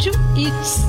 Áudio 0.00 0.12
It's. 0.34 0.80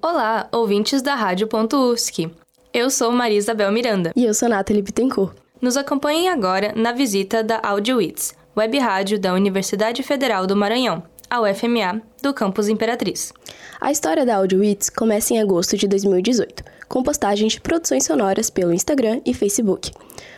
Olá, 0.00 0.48
ouvintes 0.52 1.02
da 1.02 1.16
Rádio.USC. 1.16 2.30
Eu 2.72 2.88
sou 2.90 3.10
Maria 3.10 3.38
Isabel 3.38 3.72
Miranda. 3.72 4.12
E 4.14 4.24
eu 4.24 4.32
sou 4.34 4.48
Nathalie 4.48 4.82
Bittencourt. 4.82 5.34
Nos 5.60 5.76
acompanhem 5.76 6.28
agora 6.28 6.72
na 6.76 6.92
visita 6.92 7.42
da 7.42 7.58
AudioWits, 7.64 8.36
web 8.56 8.78
rádio 8.78 9.18
da 9.18 9.34
Universidade 9.34 10.04
Federal 10.04 10.46
do 10.46 10.54
Maranhão, 10.54 11.02
a 11.30 11.40
UFMA, 11.40 12.00
do 12.22 12.32
campus 12.32 12.68
Imperatriz. 12.68 13.32
A 13.80 13.92
história 13.92 14.24
da 14.24 14.36
AudioWits 14.36 14.88
começa 14.90 15.34
em 15.34 15.40
agosto 15.40 15.76
de 15.76 15.86
2018, 15.86 16.64
com 16.88 17.02
postagens 17.02 17.52
de 17.52 17.60
produções 17.60 18.04
sonoras 18.04 18.48
pelo 18.48 18.72
Instagram 18.72 19.20
e 19.24 19.34
Facebook. 19.34 19.92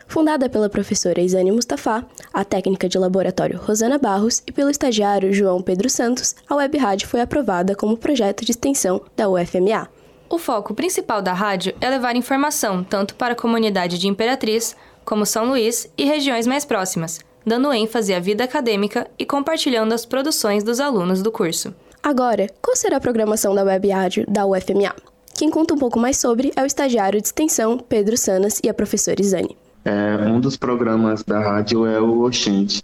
Fundada 0.09 0.49
pela 0.49 0.69
professora 0.69 1.21
Isane 1.21 1.53
Mustafa, 1.53 2.05
a 2.33 2.45
técnica 2.45 2.89
de 2.89 2.99
laboratório 2.99 3.59
Rosana 3.59 3.99
Barros 3.99 4.43
e 4.47 4.51
pelo 4.51 4.71
estagiário 4.71 5.33
João 5.33 5.63
Pedro 5.63 5.89
Santos, 5.89 6.35
a 6.49 6.57
web 6.57 6.77
rádio 6.77 7.09
foi 7.09 7.21
aprovada 7.21 7.77
como 7.77 7.97
projeto 7.97 8.45
de 8.45 8.51
extensão 8.51 9.01
da 9.17 9.29
UFMA. 9.29 9.89
O 10.29 10.39
foco 10.39 10.75
principal 10.75 11.23
da 11.23 11.33
rádio 11.33 11.75
é 11.81 11.89
levar 11.89 12.17
informação 12.17 12.83
tanto 12.83 13.15
para 13.15 13.35
a 13.35 13.37
comunidade 13.37 13.99
de 13.99 14.09
Imperatriz, 14.09 14.77
como 15.05 15.25
São 15.25 15.47
Luís 15.47 15.89
e 15.97 16.05
regiões 16.05 16.47
mais 16.47 16.65
próximas, 16.65 17.21
dando 17.45 17.73
ênfase 17.73 18.15
à 18.15 18.21
vida 18.21 18.45
acadêmica 18.45 19.07
e 19.19 19.25
compartilhando 19.25 19.93
as 19.93 20.05
produções 20.05 20.63
dos 20.63 20.81
alunos 20.81 21.23
do 21.23 21.33
curso. 21.33 21.75
Agora, 22.03 22.47
qual 22.63 22.77
será 22.77 22.97
a 22.97 23.01
programação 23.01 23.55
da 23.55 23.63
web 23.63 23.89
rádio 23.89 24.25
da 24.29 24.47
UFMA? 24.47 24.95
Quem 25.35 25.51
conta 25.51 25.75
um 25.75 25.79
pouco 25.79 25.99
mais 25.99 26.19
sobre 26.19 26.53
é 26.57 26.63
o 26.63 26.67
estagiário 26.67 27.21
de 27.21 27.27
extensão 27.27 27.79
Pedro 27.79 28.17
Sanas 28.17 28.61
e 28.63 28.69
a 28.69 28.75
professora 28.75 29.21
Isane. 29.21 29.57
É, 29.85 30.17
um 30.27 30.41
dos 30.41 30.57
programas 30.57 31.23
da 31.23 31.41
rádio 31.41 31.87
é 31.87 32.01
o 32.01 32.23
Oxente, 32.23 32.83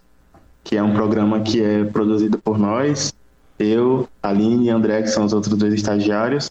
que 0.65 0.77
é 0.77 0.83
um 0.83 0.95
programa 0.95 1.41
que 1.41 1.63
é 1.63 1.85
produzido 1.85 2.39
por 2.39 2.59
nós, 2.59 3.15
eu, 3.59 4.09
Aline 4.23 4.67
e 4.67 4.71
André, 4.71 5.03
que 5.03 5.09
são 5.09 5.25
os 5.25 5.33
outros 5.33 5.57
dois 5.57 5.75
estagiários, 5.75 6.51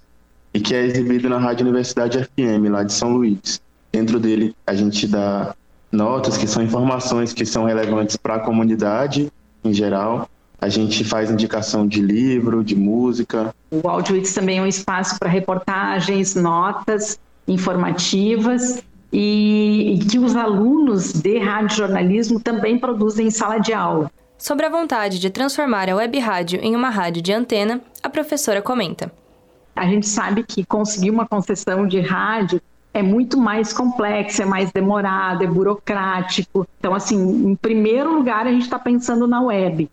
e 0.53 0.59
que 0.59 0.73
é 0.73 0.85
exibido 0.85 1.27
na 1.27 1.37
Rádio 1.37 1.65
Universidade 1.65 2.23
FM, 2.23 2.69
lá 2.71 2.83
de 2.83 2.93
São 2.93 3.11
Luís. 3.13 3.61
Dentro 3.91 4.19
dele, 4.19 4.55
a 4.65 4.73
gente 4.73 5.07
dá 5.07 5.55
notas, 5.95 6.37
que 6.37 6.47
são 6.47 6.61
informações 6.61 7.33
que 7.33 7.45
são 7.45 7.65
relevantes 7.65 8.15
para 8.15 8.35
a 8.35 8.39
comunidade 8.39 9.31
em 9.63 9.73
geral. 9.73 10.29
A 10.59 10.69
gente 10.69 11.03
faz 11.03 11.29
indicação 11.29 11.87
de 11.87 12.01
livro, 12.01 12.63
de 12.63 12.75
música. 12.75 13.53
O 13.71 13.87
AudioWits 13.87 14.33
também 14.33 14.59
é 14.59 14.61
um 14.61 14.67
espaço 14.67 15.17
para 15.19 15.29
reportagens, 15.29 16.35
notas 16.35 17.19
informativas 17.47 18.83
e, 19.11 19.95
e 19.95 19.99
que 19.99 20.17
os 20.17 20.35
alunos 20.35 21.13
de 21.13 21.37
radiojornalismo 21.39 22.39
também 22.39 22.77
produzem 22.77 23.27
em 23.27 23.31
sala 23.31 23.59
de 23.59 23.73
aula. 23.73 24.11
Sobre 24.37 24.65
a 24.65 24.69
vontade 24.69 25.19
de 25.19 25.29
transformar 25.29 25.89
a 25.89 25.95
web 25.95 26.19
rádio 26.19 26.59
em 26.61 26.75
uma 26.75 26.89
rádio 26.89 27.21
de 27.21 27.31
antena, 27.31 27.81
a 28.03 28.09
professora 28.09 28.61
comenta. 28.61 29.11
A 29.75 29.85
gente 29.85 30.07
sabe 30.07 30.43
que 30.43 30.65
conseguir 30.65 31.09
uma 31.09 31.25
concessão 31.25 31.87
de 31.87 31.99
rádio 31.99 32.61
é 32.95 33.03
muito 33.03 33.37
mais 33.37 33.73
complexo, 33.73 34.41
é 34.41 34.45
mais 34.45 34.71
demorado, 34.71 35.43
é 35.43 35.47
burocrático. 35.47 36.65
Então, 36.79 36.95
assim, 36.95 37.17
em 37.17 37.53
primeiro 37.53 38.15
lugar, 38.15 38.47
a 38.47 38.51
gente 38.51 38.61
está 38.61 38.79
pensando 38.79 39.27
na 39.27 39.41
web. 39.41 39.91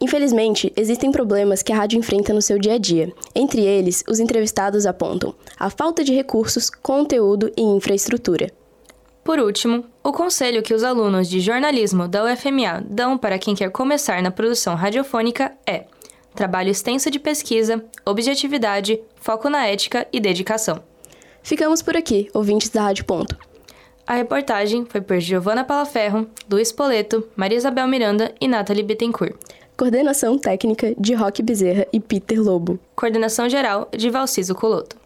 Infelizmente, 0.00 0.72
existem 0.74 1.12
problemas 1.12 1.62
que 1.62 1.74
a 1.74 1.76
rádio 1.76 1.98
enfrenta 1.98 2.32
no 2.32 2.40
seu 2.40 2.58
dia 2.58 2.74
a 2.74 2.78
dia. 2.78 3.12
Entre 3.34 3.60
eles, 3.60 4.02
os 4.08 4.18
entrevistados 4.18 4.86
apontam 4.86 5.34
a 5.58 5.68
falta 5.68 6.02
de 6.02 6.14
recursos, 6.14 6.70
conteúdo 6.70 7.52
e 7.54 7.60
infraestrutura. 7.60 8.50
Por 9.22 9.38
último, 9.38 9.84
o 10.02 10.10
conselho 10.10 10.62
que 10.62 10.72
os 10.72 10.82
alunos 10.82 11.28
de 11.28 11.38
jornalismo 11.40 12.08
da 12.08 12.24
UFMA 12.24 12.82
dão 12.88 13.18
para 13.18 13.38
quem 13.38 13.54
quer 13.54 13.70
começar 13.70 14.22
na 14.22 14.30
produção 14.30 14.74
radiofônica 14.74 15.52
é: 15.66 15.84
trabalho 16.34 16.70
extenso 16.70 17.10
de 17.10 17.18
pesquisa, 17.18 17.84
objetividade, 18.06 18.98
foco 19.16 19.50
na 19.50 19.66
ética 19.66 20.06
e 20.10 20.18
dedicação. 20.18 20.82
Ficamos 21.46 21.80
por 21.80 21.96
aqui, 21.96 22.28
ouvintes 22.34 22.68
da 22.70 22.82
Rádio 22.82 23.04
Ponto. 23.04 23.38
A 24.04 24.14
reportagem 24.14 24.84
foi 24.84 25.00
por 25.00 25.20
Giovana 25.20 25.62
Palaferro, 25.62 26.26
Luiz 26.50 26.72
Poleto, 26.72 27.24
Maria 27.36 27.56
Isabel 27.56 27.86
Miranda 27.86 28.34
e 28.40 28.48
Nathalie 28.48 28.82
Bittencourt. 28.82 29.36
Coordenação 29.76 30.36
técnica 30.36 30.92
de 30.98 31.14
Roque 31.14 31.44
Bezerra 31.44 31.86
e 31.92 32.00
Peter 32.00 32.42
Lobo. 32.42 32.80
Coordenação 32.96 33.48
geral 33.48 33.88
de 33.96 34.10
Valciso 34.10 34.56
Coloto. 34.56 34.96